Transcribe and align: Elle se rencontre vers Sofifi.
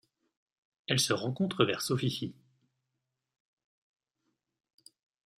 Elle 0.87 0.99
se 0.99 1.13
rencontre 1.13 1.63
vers 1.63 1.83
Sofifi. 1.83 2.33